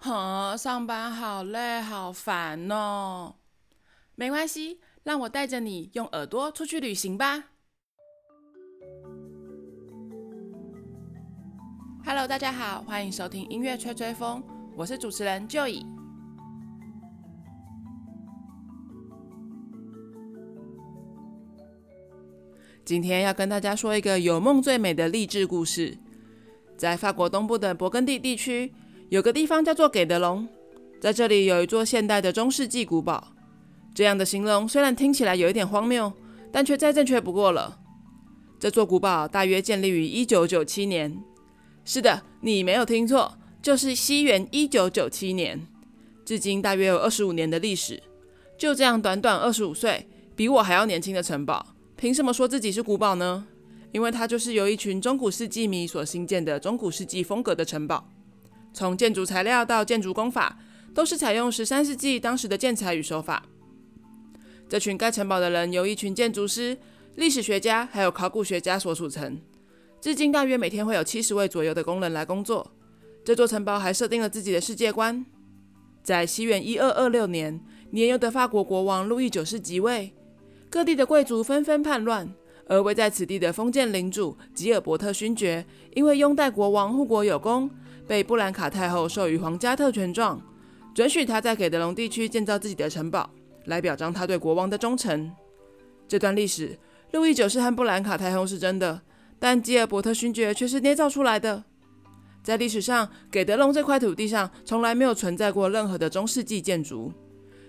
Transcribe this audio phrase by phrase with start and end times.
[0.00, 3.34] 哼，上班好累，好烦哦。
[4.14, 7.44] 没关系，让我带着你用耳朵出去旅行吧。
[12.04, 14.42] Hello，大家好，欢迎收听音乐吹吹风，
[14.76, 15.84] 我是主持人 Joy。
[22.84, 25.98] 今天要跟大家说一个有梦最美的励志故事，
[26.76, 28.72] 在法国东部的勃艮第地区。
[29.10, 30.46] 有个地方叫做给德龙，
[31.00, 33.32] 在这里有一座现代的中世纪古堡。
[33.94, 36.12] 这样的形容虽然听起来有一点荒谬，
[36.52, 37.78] 但却再正确不过了。
[38.60, 41.22] 这座古堡大约建立于1997年。
[41.84, 45.66] 是的，你没有听错，就是西元1997年。
[46.26, 48.02] 至今大约有25年的历史。
[48.58, 53.46] 就这样短短25岁，比我还要年轻的城堡，凭什么说自己是古堡呢？
[53.92, 58.06] 因为它就是由一群中古世纪迷所兴建的中古世纪风格的城堡。
[58.72, 60.58] 从建筑材料到建筑工法，
[60.94, 63.44] 都是采用十三世纪当时的建材与手法。
[64.68, 66.76] 这群盖城堡的人由一群建筑师、
[67.16, 69.40] 历史学家还有考古学家所组成。
[70.00, 72.70] 至今大约每天会有七十位左右的工人来工作。
[73.24, 75.24] 这座城堡还设定了自己的世界观。
[76.02, 80.14] 在西元一二二六年，年幼的法国国王路易九世即位，
[80.70, 82.32] 各地的贵族纷纷叛乱，
[82.66, 87.68] 而位在此地的封建领主吉尔伯特勋爵，因为拥戴国王护国有功。
[88.08, 90.40] 被布兰卡太后授予皇家特权状，
[90.94, 93.28] 准许他在给德隆地区建造自己的城堡，
[93.66, 95.30] 来表彰他对国王的忠诚。
[96.08, 96.78] 这段历史，
[97.12, 99.02] 路易九世和布兰卡太后是真的，
[99.38, 101.64] 但吉尔伯特勋爵却是捏造出来的。
[102.42, 107.12] 在历史上，给德隆这块土地上从来没有存在过任何的中世纪建筑。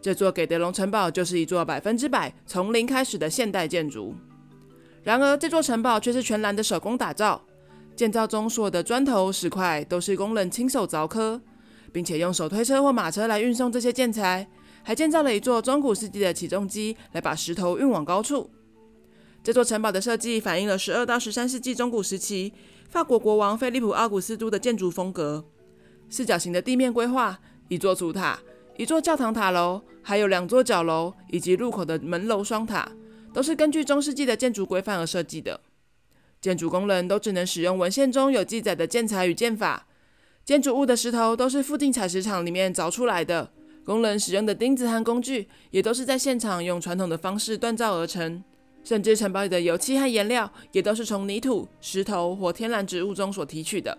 [0.00, 4.14] 这座给德隆城堡就是一座百分之百从零开始的现代建筑。
[5.02, 7.42] 然而，这座城堡却是全然的手工打造。
[7.94, 11.40] 建造中所有的砖头、石块都是工人亲手凿刻，
[11.92, 14.48] 并且用手推车或马车来运送这些建材，
[14.82, 18.50] 还建造了一座中古世纪的起重机来把石头运往高处。
[19.44, 22.52] 这座城堡的设计反映了十二到十三世纪中古时期
[22.88, 25.44] 法国国王菲利普奥古斯都的建筑风格。
[26.08, 27.38] 四角形的地面规划，
[27.68, 28.38] 一座主塔，
[28.76, 32.90] 一座教堂塔楼，还有两座角楼以及入口的门楼双塔，
[33.32, 35.60] 都是根据中世纪的建筑规范而设计的。
[36.42, 39.86] 建筑工人都只能使用文献中有记载的建材与建法。
[40.44, 43.48] 建筑物的石头都是附近采石场里面凿出来的。
[43.84, 48.42] 工人使用的钉子和工具也都是在现场用传统的方式锻造而成。
[48.82, 53.96] 甚至城堡里的油漆和颜料也都是从泥土、石头或天然植物中所提取的，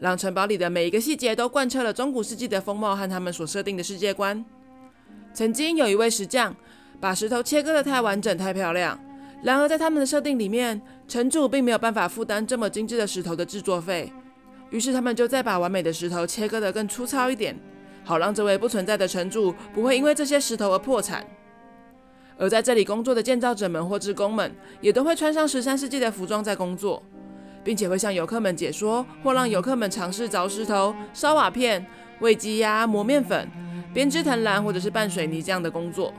[0.00, 4.42] 让城堡里的每一个细节都贯彻了中古世纪的风貌和他们所设定的世界观。
[5.34, 6.56] 曾经有一位石匠
[6.98, 8.98] 把石头切割得太完整、太漂亮。
[9.42, 14.12] 然而，在他们的设定里面，城主并没有办法负担这么精致的石头的制作费，
[14.70, 17.56] 于是他们就再把完美的石头切割得更粗糙一点，
[18.04, 21.24] 好让这位不存在的城主不会因为这些石头而破产。
[22.36, 27.02] 而在这里工作的建造者们或职工们，也都会穿上十三世纪的服装在工作，
[27.62, 31.86] 并且会向游客们解说，或让游客们尝试凿石头、烧瓦片、
[32.20, 33.48] 喂鸡鸭、磨面粉、
[33.94, 36.12] 编织藤篮或者是拌水泥这样的工作。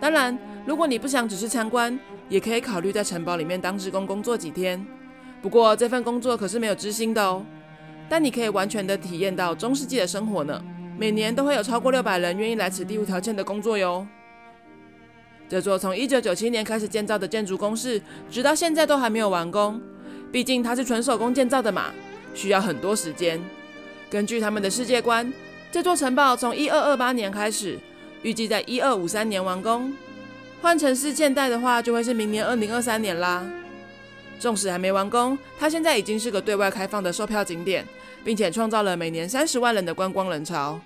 [0.00, 1.98] 当然，如果你不想只是参观，
[2.28, 4.84] 也可以考虑在城堡里面当职工工作几天。
[5.40, 7.44] 不过这份工作可是没有支薪的哦。
[8.08, 10.62] 但你可以完全的体验到中世纪的生活呢。
[10.98, 14.06] 每年都会有超过六百人愿意来此地无条件的工作哟。
[15.48, 19.80] 这座从一九九七年开始建造的建筑工事，直到现在都还没有完工。
[20.32, 21.92] 毕竟它是纯手工建造的嘛，
[22.32, 23.40] 需要很多时间。
[24.08, 25.32] 根据他们的世界观，
[25.70, 27.78] 这座城堡从一二二八年开始。
[28.26, 29.94] 预计在一二五三年完工，
[30.60, 33.48] 换成是现代的话，就会是明年二零二三年啦。
[34.40, 37.86] 纵使还没完工，它现在已经是个对外开放的售票景点，
[38.24, 40.80] 并且创造了每年三十万人的观光人潮。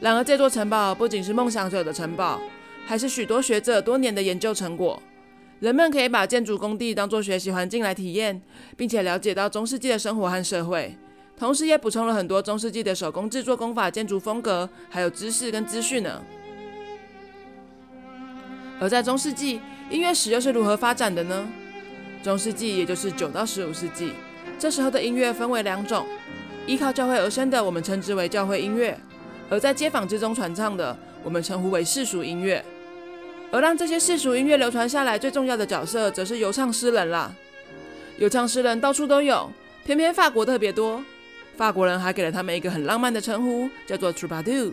[0.00, 2.38] 然而，这座城堡不仅是梦想者的城堡，
[2.84, 5.02] 还是许多学者多年的研究成果。
[5.60, 8.42] 人们可以把建筑工地当作学习环境来体验，
[8.76, 10.94] 并且了解到中世纪的生活和社会，
[11.38, 16.22] 同时也补充了很多中世纪的手工制作工法、建筑风格，还有知识跟资讯呢。
[18.78, 21.48] 而在中世纪，音乐史又是如何发展的呢？
[22.22, 24.12] 中世纪也就是九到十五世纪，
[24.58, 26.06] 这时候的音乐分为两种：
[26.66, 28.94] 依靠教会而生的，我们称之为教会音乐；
[29.48, 32.64] 而在街坊之中传唱的，我们称呼为世俗音乐。
[33.52, 37.32] 而让这些世俗音乐流传下来，最重要的角色，则是游唱诗人啦。
[38.18, 39.50] 游唱诗人到处都有，
[39.84, 41.02] 偏偏法国特别多。
[41.56, 44.72] 法国人还给了他们一个很浪漫的称呼，叫做 t r o u b a d o u。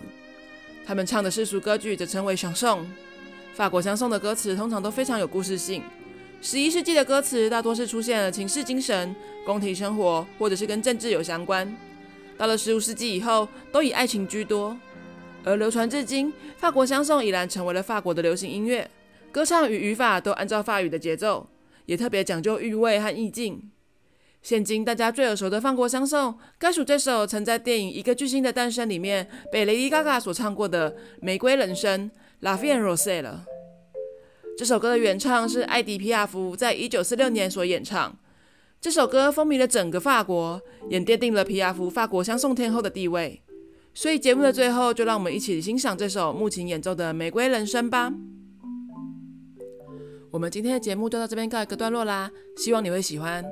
[0.85, 2.85] 他们唱的世俗歌剧则称为香颂。
[3.53, 5.83] 法国香颂的歌词通常都非常有故事性。
[6.41, 9.15] 十一世纪的歌词大多是出现了情事精神、
[9.45, 11.71] 宫廷生活，或者是跟政治有相关。
[12.35, 14.75] 到了十五世纪以后，都以爱情居多。
[15.44, 18.89] 而流传至今，法国香颂已然成为了法国的流行音乐，
[19.31, 21.47] 歌唱与语法都按照法语的节奏，
[21.85, 23.69] 也特别讲究韵味和意境。
[24.41, 30.91] 现今大家最耳熟的法国香颂，该属这首曾在电影《一个巨星的诞生》里面被 Lady Gaga 所唱过的
[31.21, 32.09] 《玫瑰人生》
[32.43, 33.45] （La Vie en Rose） 了。
[34.57, 38.13] 这首歌的原唱是艾迪·皮亚夫，在一九四六年所演唱。
[38.81, 43.41] 这首歌风靡了整个法国，也奠定了皮亚夫法国香颂天后的地位。
[43.93, 48.11] 所以节目的最后，就让我们一起欣赏这首木琴演奏的《玫瑰人生》吧。
[50.29, 53.45] 我们今天的节目就到这边告一个段落啦，希望你会喜欢。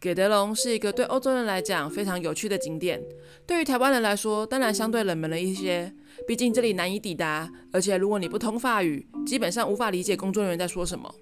[0.00, 3.02] 给德隆是一个对欧洲人来讲非常有趣的景点，
[3.46, 5.92] 对于台湾人来说，当然相对冷门了一些。
[6.26, 11.14] 毕竟这里难以抵达，而且如果你不通法语，基本上无法理解工作人员在说什么。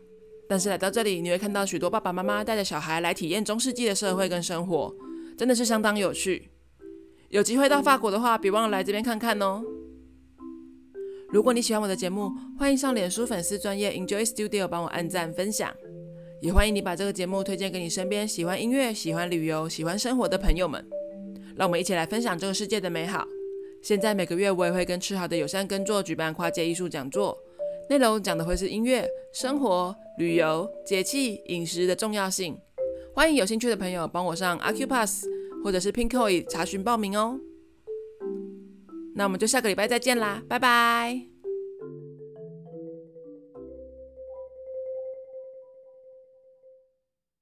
[0.49, 4.95] 但是来到这里，你会看到许多爸爸妈妈带着小孩来体验中世纪的社会跟生活，
[5.37, 6.51] 真的是相当有趣。
[7.29, 9.63] 有机会到法国的话，别忘了来这边看看哦。
[11.31, 15.75] 如果你喜欢我的节目，欢迎上脸书粉丝专业 Enjoy Studio 帮我按赞分享。
[16.41, 20.87] 也欢迎你把这个节目推荐给你身边喜欢音乐、喜欢旅游、喜欢生活的朋友们，
[21.57, 23.27] 让我们一起来分享这个世界的美好。
[23.85, 27.37] 现在每个月我也会跟吃好的友善耕作举办跨界艺术讲座，
[27.91, 32.59] 内容讲的会是音乐、生活、旅游、节气、饮食的重要性。
[33.15, 35.29] 欢迎有兴趣的朋友帮我上 a c u p a s s
[35.63, 37.39] 或者是 PINKOY 查询报名哦。
[39.15, 41.34] 那我们就下个礼拜再见啦，拜拜。